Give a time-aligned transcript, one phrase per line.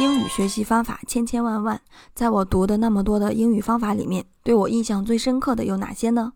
[0.00, 1.78] 英语学习方法千千万万，
[2.14, 6.32] 在我读的那么多的英语方法里面，对我印象最深刻的有哪些呢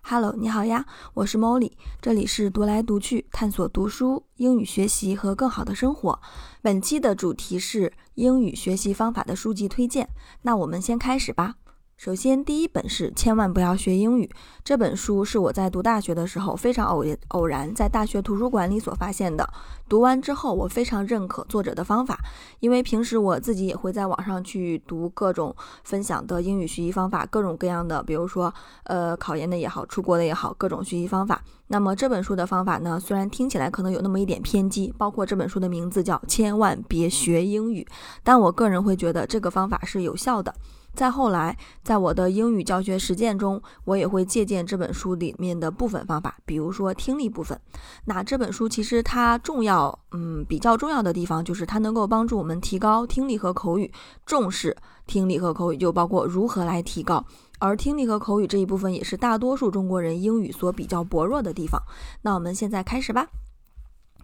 [0.00, 6.18] ？Hello，你好呀，我是 Molly，这里是读来读去，探索读书、英语学习和更好的生活。
[6.62, 10.08] 本期的主题是英语学习方法的书籍推荐，
[10.40, 11.56] 那我们先开始吧。
[11.96, 14.26] 首先，第一本是《千万不要学英语》
[14.64, 19.48] 这本书，是我在读大学的时候非常偶偶然在大学图书馆里所发现的。
[19.88, 22.18] 读完之后，我非常认可作者的方法，
[22.58, 25.54] 因为平时我自己也会在网上去读各种
[25.84, 28.52] 分享的英语学习方法，各种各样的，比如说
[28.82, 31.42] 呃考研的也好，出国的也好，各种学习方法。
[31.68, 37.86] 那么这本书的方法呢，虽然听起来可能有那么一点偏激，包括这本书的名字叫“千万别学英语”，
[38.24, 40.54] 但我个人会觉得这个方法是有效的。
[40.94, 47.60] 再后来，在我的英语教学实践中，我也会借鉴这本书里面的部分方法，比如说听力部分。
[48.04, 53.92] 那这本书其实它重要，嗯，比较重要的地方就是它能够帮助我们提高听力和口语，
[54.24, 57.24] 重视听力和口语，就包括如何来提高。
[57.58, 61.80] 而听力和口语这一部分也是大多数中国人英语所比较薄弱的地方。
[62.22, 63.26] 那我们现在开始吧。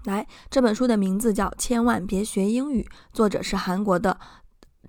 [0.04, 2.82] 来，这本书的名字叫《千万别学英语》，
[3.12, 4.18] 作者是韩国的。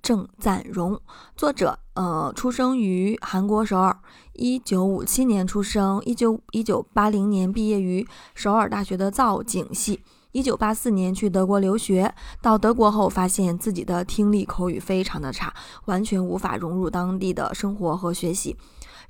[0.02, 1.00] 郑赞荣，
[1.36, 4.00] 作者，呃，出生于韩国首尔，
[4.34, 15.54] 一九五七年出生，一九一九八零年毕业于首尔大学的造景系，一九八四年去德国留学，到德国后发现自己的听力口语非常的差，
[15.86, 18.58] 完全无法融入当地的生活和学习。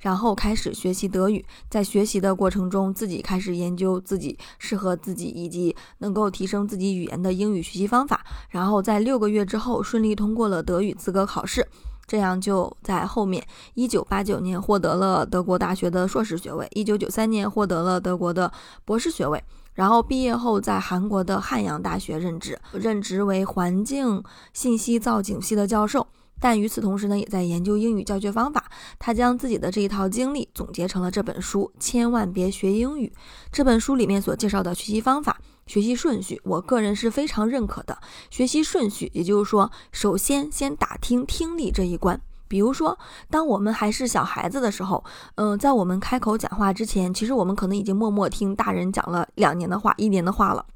[0.02, 8.26] 然后开始学习德语，在学习的过程中，自己开始研究自己适合自己以及能够提升自己语言的英语学习方法。
[8.50, 11.66] 然后在六个月之后，顺利通过了德语资格考试，
[12.04, 18.52] 这样就在后面，一九八九年获得了德国大学的硕士学位，一九九三年获得了德国的
[18.84, 19.42] 博士学位。
[19.74, 24.22] 然后毕业后在韩国的汉阳大学任职，任职为环境
[24.52, 26.06] 信息造景系的教授。
[26.42, 28.64] 但与此同时呢，也在研究英语教学方法。
[28.98, 33.06] 他将自己的这一套经历总结成了这本书《千万别学英语》。
[33.52, 35.38] 这本书里面所介绍的学习方法、
[35.68, 37.96] 学习顺序，我个人是非常认可的。
[38.28, 42.20] 学习顺序，也就是说，首先先打听听力这一关。
[42.48, 42.98] 比如说，
[43.30, 45.04] 当我们还是小孩子的时候，
[45.36, 50.66] 嗯，在我们开口讲话之前，其实我们可能已经默默听大人讲了两年的话、一年的话了。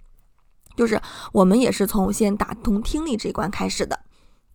[0.77, 1.01] 就是
[1.33, 3.99] 我们也是从先打通听力这一关开始的。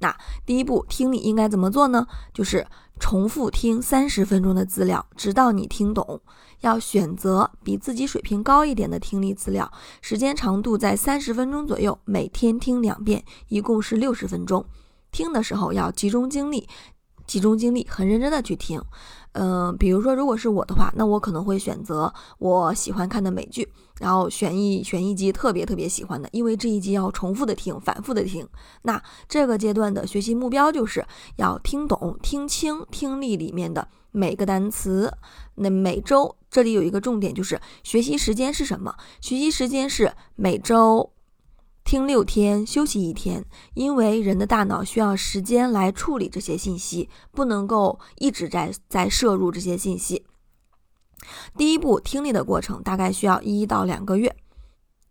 [0.01, 2.05] 那第一步听力应该怎么做呢？
[2.33, 2.67] 就是
[2.99, 6.21] 重复听三十分钟的资料，直到你听懂。
[6.59, 14.63] 要选择比自己水平高一点的听力资料，时间长度在三十分钟左右，每天听两遍，一共是六十分钟。
[15.11, 16.69] 听的时候要集中精力，
[17.31, 18.81] 集中精力，很认真的去听。
[19.31, 23.65] 嗯，比如说，如果是我的话，那我可能会选择我喜欢看的美剧，
[24.01, 28.45] 然后选一选一集特别特别喜欢的，因为这一集要重复的听，反复的听。
[28.81, 31.05] 那这个阶段的学习目标就是
[31.37, 35.09] 要听懂、听清听力里面的每个单词。
[35.55, 38.93] 那每周这里有一个重点，就是学习时间是什么？
[39.21, 41.13] 学习时间是每周。
[41.83, 43.43] 听六天，休息一天，
[43.73, 50.25] 因为人的大脑需要时间来处理这些信息，不能够一直在在摄入这些信息。
[51.57, 54.35] 第一步听力的过程大概需要一到两个月。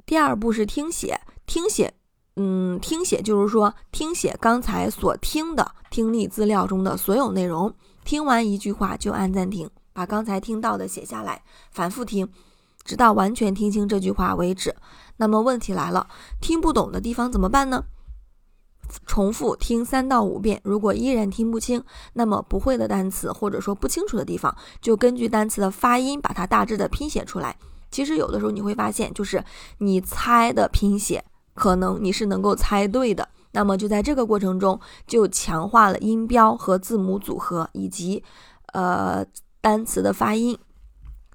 [0.07, 1.95] 第二步是听写，听写，
[2.37, 12.29] 嗯，听写就是说听写刚才所听的听力资料中的所有内容，听完一句话就按暂停，把刚才听到的写下来，反复听，
[12.85, 14.75] 直到完全听清这句话为止。
[15.21, 16.09] 那么问题来了，
[16.41, 17.85] 听不懂的地方怎么办呢？
[19.07, 27.55] 重复听三到五遍，如果依然听不清，那么不会的单词或者说不清楚的地方，就根据单词的发音把它大致的拼写出来。
[27.91, 29.45] 其实有的时候你会发现，就是
[29.77, 33.29] 你猜的拼写，可能你是能够猜对的。
[33.53, 38.25] 那么就在这个过程中，就强化了音标和字母组合以及
[38.73, 39.23] 呃
[39.61, 40.59] 单词的发音。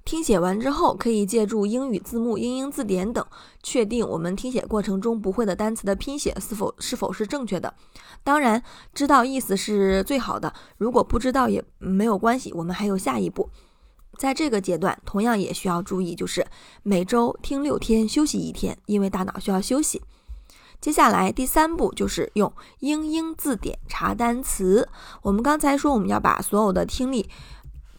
[0.05, 3.25] 听写完之后，可以借助英语字幕、英英字典等，
[3.63, 7.73] 确定我们听写过程中不会的单词的拼写是否是否是正确的。
[8.23, 8.61] 当然，
[8.93, 13.49] 知道意思是最好的，如果不知道也没有关系，我们还有下一步。
[14.15, 16.45] 在这个阶段，同样也需要注意，就是
[16.83, 20.03] 每周听六天，休息一天，因为大脑需要休息。
[20.79, 24.87] 接下来第三步就是用英英字典查单词。
[25.23, 27.27] 我们刚才说我们要把所有的听力。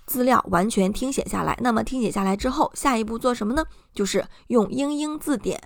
[0.07, 3.65] 资料完全听写下来，那么听写下来之后，下一步做什么呢？
[3.93, 5.61] 就是用英英字典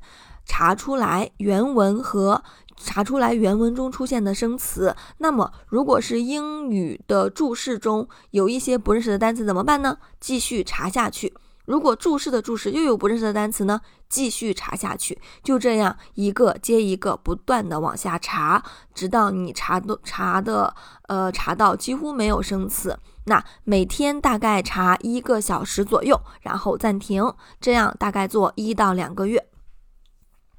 [0.47, 2.43] 查出来原文和
[2.77, 4.97] 查出来原文中出现的生词。
[5.19, 9.99] 那么，如果是英语的注释中有一些不认识的单词怎么办呢？
[10.19, 11.35] 继续查下去，
[11.67, 13.81] 如果注释的注释又有不认识的单词呢？
[14.09, 18.61] 继续查下去，就这样一个接一个不断的往下查，
[18.95, 20.75] 直到你查都查的
[21.07, 22.99] 呃查到几乎没有生词。
[23.25, 29.47] 那每天大概查一个小时左右，然后暂停，这样大概做一到两个月。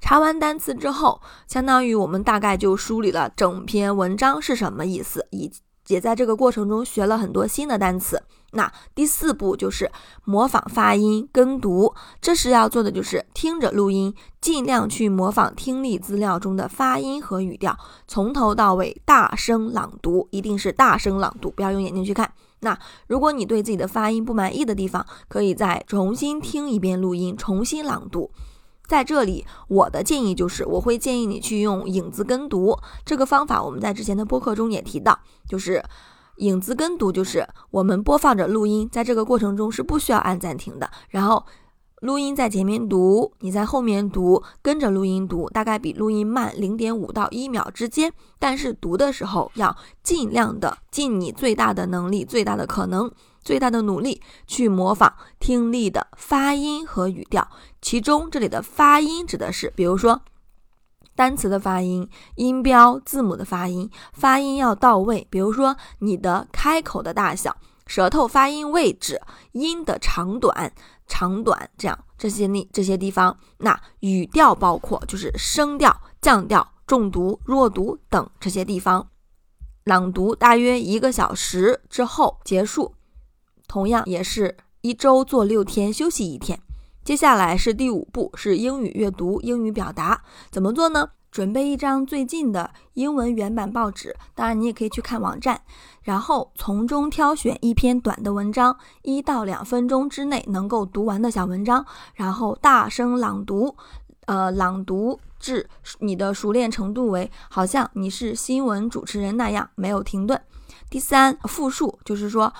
[0.00, 5.50] 查完单词之后，相当于我们大概就梳理了整篇文章是什么意思，以
[5.88, 8.22] 也在这个过程中学了很多新的单词。
[8.54, 9.90] 那第四步就是
[10.24, 22.32] 模仿发音跟读，这时要做的就是听着录音，尽量去模仿听力资料中的发音和语调，从头到尾大声朗读，一定是大声朗读，不要用眼睛去看。
[22.62, 22.76] 那
[23.06, 28.30] 如果你对自己的发音不满意的地方，可以再重新听一遍录音，重新朗读。
[28.88, 33.62] 在这里，我的建议就是，我会建议你去用影子跟读这个方法。
[33.62, 35.84] 我们在之前的播客中也提到，就是。
[36.36, 40.90] 影子跟读就是我们播放着录音，在这个过程中是不需要按暂停的。
[41.10, 41.44] 然后
[42.02, 48.12] 录音在前面读，你在后面读，跟着录音读，大概比录音慢零点五到一秒之间。
[48.40, 53.08] 但是读的时候要尽量的尽你最大的能力、最大的可能、
[53.44, 57.48] 最大的努力去模仿听力的发音和语调。
[57.80, 60.22] 其中这里的发音指的是，比如说。
[61.14, 65.24] 单词的发音、音标、字母的发音，发音要到位。
[65.30, 67.54] 比如说，你的开口的大小、
[67.86, 69.20] 舌头发音位置、
[69.52, 70.72] 音的长短、
[71.12, 73.36] 长短这样这些你这些地方。
[73.58, 79.06] 那语调包括就是声调、降调、重读、弱读等这些地方。
[79.84, 82.94] 朗读大约一个小时之后结束，
[83.68, 86.58] 同样也是一周做六天，休息一天。
[87.04, 90.24] 接下来是第五步，是英语阅读、英语表达。
[90.50, 91.10] 怎么做呢？
[91.32, 95.58] 准备一张最近的英文原版报纸，当然你也可以去看网站，
[96.02, 101.84] 然后从中挑选一篇短的文章，一到两分钟之内能够读完的小文章，
[102.14, 103.74] 然后大声朗读，
[104.26, 105.66] 呃，朗读至
[106.00, 110.38] 你的熟练程度为好像你是新闻主持人那样，没有停顿。
[110.90, 112.52] 第三，复述，就是说。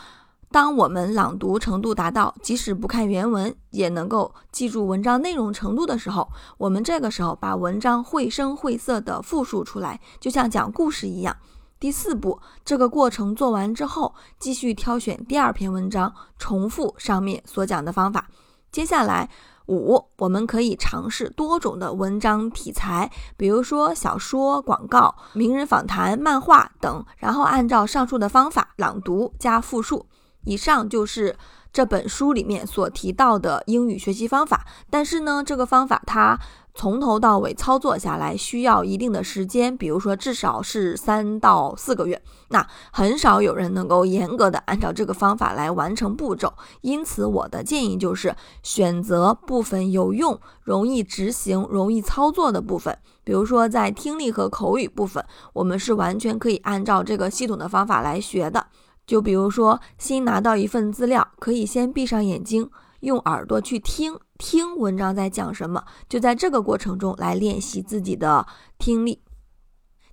[0.53, 6.29] 当我们朗读程度达到，即使不看原文也能够记住文章内容程度的时候，
[6.59, 11.35] 我们这个时候把文章绘声绘色的复述出来，就像讲故事一样。
[11.81, 18.29] 第四步，这个过程做完之后，继续挑选第二篇文章，重复上面所讲的方法。
[18.71, 19.31] 接下来
[19.67, 30.07] 五，我们可以尝试多种的文章题材，比如说小说、广告、名人访谈、漫画等，然后按照上述的方法朗读加复述。
[30.45, 31.37] 以上就是
[31.73, 36.39] 这本书里面所提到的英语学习方法，但是呢，这个方法它
[36.75, 42.21] 从头到尾操作下来需要一定的时间，比如说至少是三到四个月。
[42.49, 46.53] 那很少有人能够严格的按照这个方法来完成步骤，
[46.83, 58.67] 因此我的建议就是选择部分有用、容易执行、容易操作的部分，比如说在听力和口语部分，我们是完全可以按照这个系统的方法来学的。
[59.07, 62.71] 就比如说，新拿到一份资料，可以先闭上眼睛，
[63.01, 68.47] 用耳朵去听听文章在讲什么，就在这个过程中来练习自己的
[68.79, 69.21] 听力。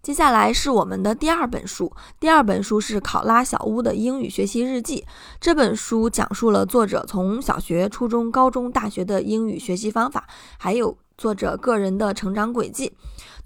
[0.01, 5.05] 接下来是我们的第二本书，第二本书是考拉小屋的英语学习日记。
[5.41, 10.25] 这本书讲述了作者从小学、初中、高中、大学的英语学习方法，
[10.57, 12.93] 还有作者个人的成长轨迹。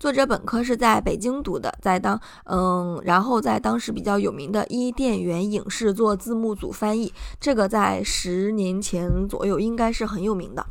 [0.03, 10.65] 作者本科是在北京读的，在当嗯，然后在当时比较有名的伊甸园影视做字幕组翻译，这个在十年前左右应该是很有名的。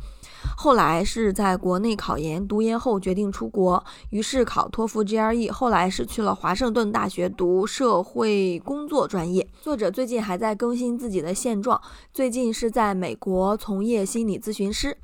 [0.55, 9.47] 后来是在国内考研，读研后决定出国，于是考托福 GRE，后来是去了华盛顿大学读社会工作专业。
[9.59, 11.81] 作者最近还在更新自己的现状，
[12.13, 14.95] 最近是在美国从业心理咨询师。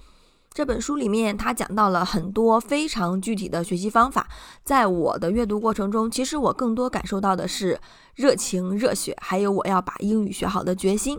[0.59, 4.27] 这本书里面，他讲到了很多非常具体的学习方法。
[4.65, 7.79] 在我的阅读过程中，其实我更多感受到的是。
[8.19, 11.17] 热情、热血，还有我要把英语学好的决心。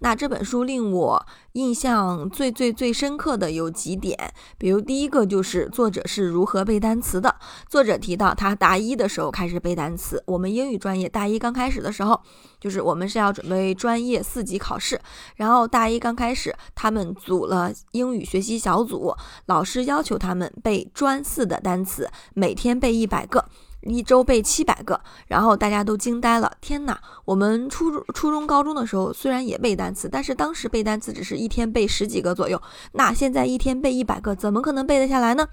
[0.00, 4.18] 那这本书令我印象最最最深刻的有几点，
[4.58, 7.36] 比如第一个就是作者是如何背单词的。
[7.68, 10.20] 作者提到他大一的时候开始背单词。
[10.26, 12.20] 我们英语专业大一刚开始的时候，
[12.58, 15.00] 就是我们是要准备专业四级考试，
[15.36, 19.14] 然后大一刚开始，他们组了英语学习小组，
[19.46, 23.44] 老师要求他们背专四的单词，每天背一百个。
[23.82, 26.52] 一周背七百个，然后大家都惊呆了。
[26.60, 27.00] 天哪！
[27.24, 32.60] 我们初中、初中、高中的时候虽然也背单词，但是当时背单词只是一天背十几个左右。
[32.92, 35.48] 那现在一天背一百个，怎么可能背得下来呢？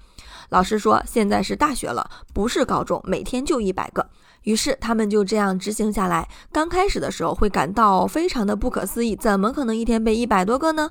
[0.50, 4.08] 老师说现在是大学了，不是高中，每天就一百个。
[4.42, 6.28] 于是他们就这样执行下来。
[6.52, 10.90] 刚开始的时候会感到非常的不可思议，怎么可能一天背一百多个呢？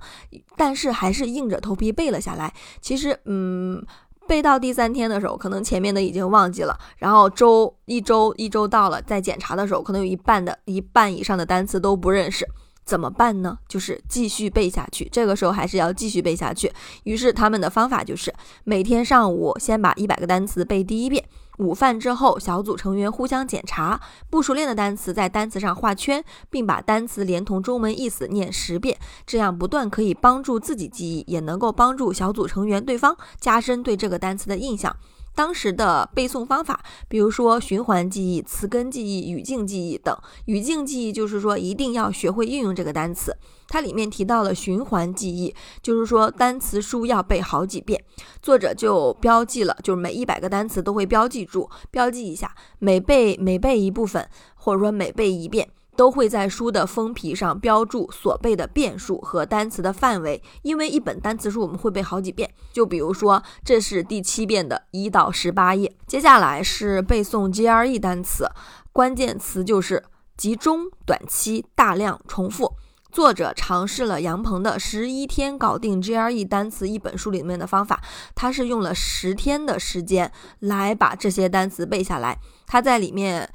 [0.56, 2.53] 但是还是硬着头皮背了下来。
[2.82, 3.86] 其实，嗯。
[4.27, 12.46] 背到第三天的时候，可能前面的已经忘记了，然后周一周一周到了，再检查的时候，可能有一半的一半以上的单词都不认识，
[12.88, 13.58] 怎么办呢？
[13.67, 16.72] 就是继续背下去，这个时候还是要继续背下去。
[17.03, 21.25] 于是他们的方法就是每天上午先把一百个单词背第一遍。
[21.58, 28.98] 午饭之后，小组成员互相检查不熟练的单词，在单词上画圈，并把单词连同中文意思念十遍。
[29.25, 34.96] 这样不断可以帮助自己记忆，也能够帮助小组成员对方加深对这个单词的印象。
[35.38, 40.17] 当时的背诵方法，比如说循环记忆、词根记忆、语境记忆等。
[40.46, 43.38] 语境记忆就是说一定要学会运用这个单词。
[43.67, 45.53] 它里面提到了循环记忆，
[45.84, 48.03] 就是说单词书要背好几遍。
[48.41, 55.70] 作者就标记了，就是每一百个单词都会标记住，标记一下，每背每背一部分，或者说每背一遍。
[55.98, 62.50] 都会在书的封皮上标注所背的遍数和单词的范围，因为一本单词书我们会背好几遍。
[62.72, 65.92] 就比如说，这是第七遍的一到十八页。
[66.06, 68.48] 接下来是背诵 GRE 单词，
[68.94, 70.04] 关键词就是
[70.38, 72.75] 集中、短期、大量、重复。
[73.12, 78.00] 作者尝试了杨鹏的十一天搞定 GRE 单词一本书里面的方法，
[78.36, 82.38] 他是用了十天的时间来把这些单词背下来。
[82.68, 83.50] 他在里面。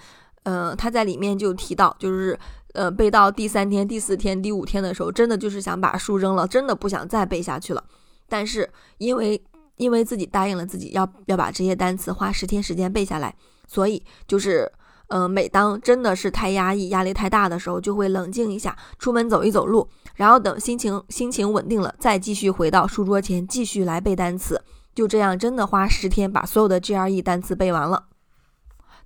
[0.44, 2.38] 嗯，他在里面就提到，就是
[2.74, 7.84] 呃，背到第三天、第四天、第五天的时候，真的就是想把书扔了，真的不想再背下去了。
[8.28, 8.68] 但是
[8.98, 9.40] 因为
[9.76, 13.34] 因为自己答应了自己要要把这些单词花十天时间背下来，
[13.66, 14.70] 所以就是
[15.08, 24.60] 嗯，每当真的是太压抑、压力太大的时候，就会冷静一下，出门走一走路，然后等心情心情稳定了，再继续回到书桌前继续来背单词。
[24.94, 28.04] 就这样，真的花十天把所有的 GRE 单词背完了。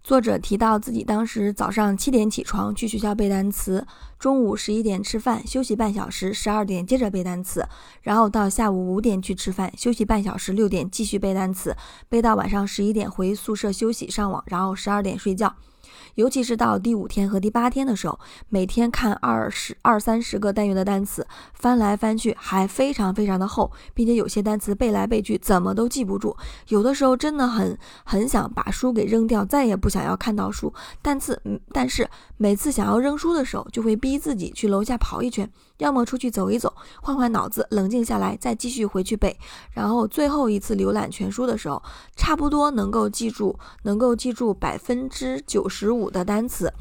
[0.06, 3.84] 作者提到自己当时早上七点起床去学校背单词，
[4.20, 7.66] 中午十一点吃饭休息半小时，十二点接着背单词，
[8.02, 11.74] 然后到下午五点去吃饭休息半小时，六点继续背单词，
[12.08, 15.52] 背到晚上十一点回宿舍休息上网，然后十二点睡觉。
[16.16, 18.18] 尤其是到第五天和第八天的时候，
[18.48, 26.34] 每天看二十二三十个单元的单词，翻来翻去还非常非常的厚，并且有些单词背来背去怎么都记不住，
[26.68, 30.72] 有的时候真的很很想把书给扔掉，再也不想要看到书。
[31.02, 31.38] 但是，
[31.70, 32.08] 但是
[32.38, 35.46] 每次想要扔书的时候，就会逼自己去楼下跑一圈，
[35.76, 39.38] 要么出去走一走，换换脑子，冷静下来，再继续回去背。
[39.72, 41.82] 然后最后一次浏览全书的时候，
[42.16, 46.05] 差不多能够记住，能够记住百分之九十五。
[46.10, 46.72] 的单词，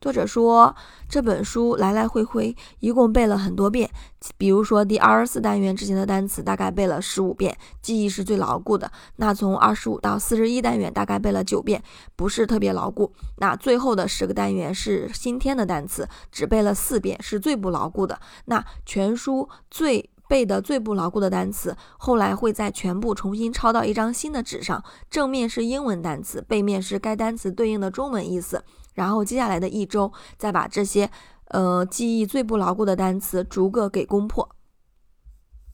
[0.00, 0.74] 作者说
[1.08, 3.90] 这本书来来回回一共背了很多遍。
[4.36, 8.90] 比如说第二十四单元之前的单词大概背了十五遍，记忆是最牢固的。
[9.16, 11.82] 那从二十五到四十一单元大概背了九遍，
[12.14, 13.12] 不是特别牢固。
[13.38, 18.20] 那最后的十个单元是新添的单词，只背了四遍，是最不牢固的。
[18.44, 20.11] 那全书最。
[20.32, 28.64] 背的最不牢固的单词，后来会再全部重新抄到一张新的纸上，正面是英文单词，背面是该单词对应的中文意思。
[28.94, 31.10] 然后接下来的一周，再把这些
[31.48, 34.48] 呃记忆最不牢固的单词逐个给攻破。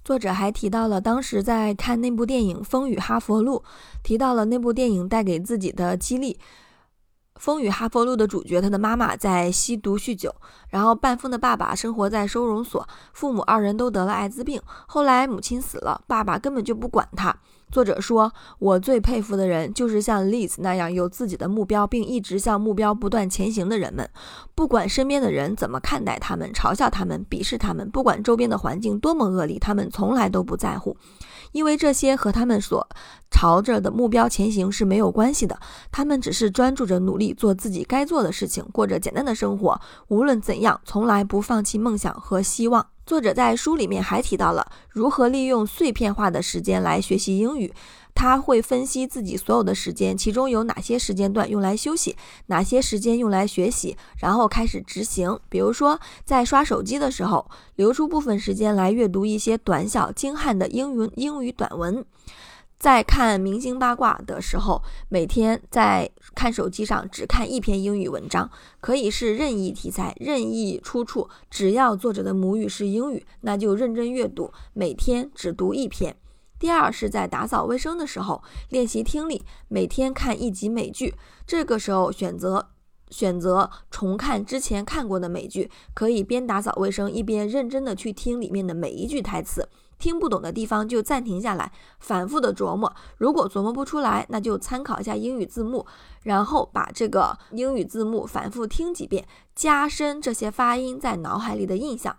[0.04, 3.58] 作者还提到了当时在看那部电影《风雨哈佛路》，
[4.02, 6.34] 提到了那部电影带给自己的激励。
[7.38, 10.34] 《风雨哈佛路》的主角，他的妈妈在吸毒酗酒，
[10.68, 14.60] 然后半疯的爸爸生活在收容所，父母二人都得了艾滋病。
[14.86, 17.34] 后来母亲死了，爸爸根本就不管他。
[17.70, 24.08] 作者说：“我最佩服的人，就是像 Liz 那样有自己的目标，并一直向目标不断前行的人们。
[24.54, 30.96] 不管身边的人怎么看待他们，嘲笑他们，鄙视他们，不管周边的环境多么恶劣，他们从来都不在乎。”
[31.52, 32.88] 因为这些和他们所
[33.30, 35.58] 朝着的目标前行是没有关系的，
[35.90, 39.80] 他们只是专注着努力做自己该做的事情，过着简单的生活。
[40.08, 42.86] 无论怎样，从来不放弃梦想和希望。
[43.06, 47.72] 作者在书里面还提到了如何利用碎片化的时间来学习英语。
[48.18, 55.38] 他会分析自己所有的时间，其中有哪些时间段用来休息，哪些时间用来学习，然后开始执行。
[55.48, 62.02] 比如说，在刷手机的时候，留出部分时间来阅读一些短小精悍的英语英语短文；
[62.76, 76.16] 在看明星八卦的时候，每天在看手机上只看一篇英语文章，可以是任意题材、任意出处，只要作者的母语是英语，那就认真阅读，每天只读一篇。
[76.58, 81.14] 第二是在打扫卫生的时候练习听力，每天看一集美剧，
[81.46, 82.70] 这个时候选择。
[83.10, 89.66] 选择重看之前看过的美剧，可以边打扫卫生一边认真的去听里面的每一句台词。
[89.98, 92.94] 听不懂的地方就暂停下来，反复的琢磨。
[93.16, 95.86] 如果琢磨不出来，那就参考一下英语字幕，
[96.24, 102.14] 然后把这个英语字幕反复听几遍，加深这些发音在脑海里的印象。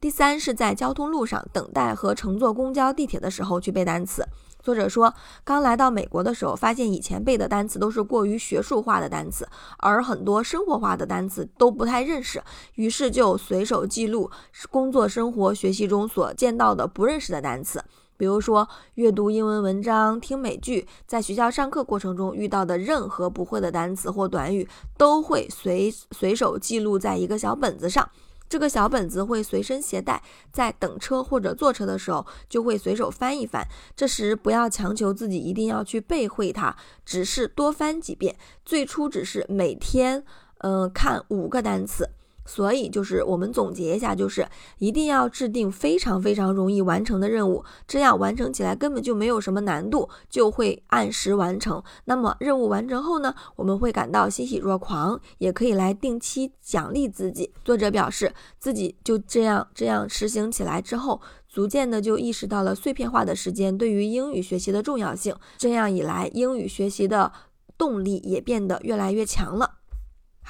[0.00, 4.26] 第三是在交通路上等待和乘坐公交、地铁的时候去背单词。
[4.62, 5.12] 作者说，
[5.44, 12.42] 刚来到美国的时候，发现以前背的单词都是过于学术化的单词，而很多生活化的单词都不太认识，
[12.76, 14.30] 于是就随手记录
[14.70, 17.84] 工作、生活、学习中所见到的不认识的单词，
[18.16, 24.66] 比如说阅读英文文章、听美剧，在学校上课过程中遇到的任何不会的单词或短语，
[24.96, 28.08] 都会随随手记录在一个小本子上。
[28.50, 30.20] 这个小本子会随身携带，
[30.52, 33.64] 在等车或者坐车的时候，就会随手翻一翻。
[33.94, 36.76] 这时不要强求自己一定要去背会它，
[37.06, 38.36] 只是多翻几遍。
[38.64, 40.24] 最初只是每天，
[40.58, 42.10] 嗯，看五个单词。
[42.50, 44.44] 所以就是我们总结一下，就是
[44.78, 51.80] 一定要制定非常非常容易完成的任务，这样完成起来根本就没有什么难度，就会按时完成。
[52.06, 57.52] 那么任务完成后呢，我们会感到欣喜若狂，也可以来定期奖励自己。
[57.64, 65.32] 作者表示，自己就这样这样实行起来之后，逐渐的就意识到了碎片化的时间对于英语学习的重要性。
[65.56, 67.30] 这样一来，英语学习的
[67.78, 69.69] 动力也变得越来越强了。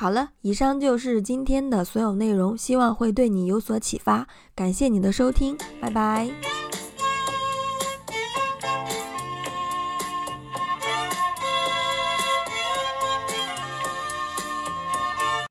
[0.00, 4.26] 好了，以上就是今天的所有内容，希望会对你有所启发。
[4.54, 6.30] 感谢你的收听，拜拜。